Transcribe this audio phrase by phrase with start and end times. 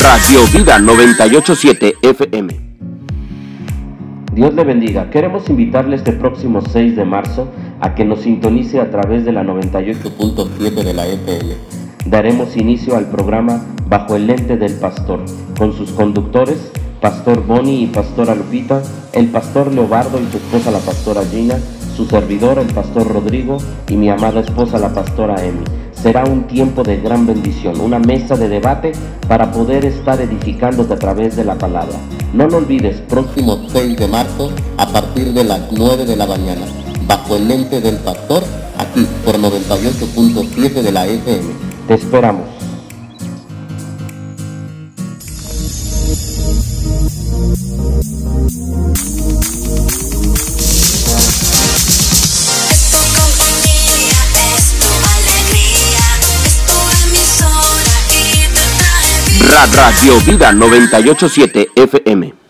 [0.00, 2.60] Radio Vida 987 FM.
[4.32, 5.10] Dios le bendiga.
[5.10, 7.48] Queremos invitarle este próximo 6 de marzo
[7.80, 11.54] a que nos sintonice a través de la 98.7 de la FM.
[12.06, 15.22] Daremos inicio al programa Bajo el lente del pastor,
[15.58, 16.72] con sus conductores,
[17.02, 18.80] Pastor Bonnie y Pastora Lupita,
[19.12, 21.58] el Pastor Leobardo y su esposa la Pastora Gina,
[21.96, 26.84] su servidor el Pastor Rodrigo y mi amada esposa la Pastora Emi será un tiempo
[26.84, 28.92] de gran bendición, una mesa de debate
[29.26, 31.96] para poder estar edificándote a través de la palabra.
[32.32, 36.66] No lo olvides, próximo 6 de marzo a partir de las 9 de la mañana,
[37.06, 38.42] bajo el lente del pastor,
[38.78, 41.50] aquí por 98.7 de la FM.
[41.88, 42.51] Te esperamos.
[60.02, 62.41] Radio Vida 987 FM.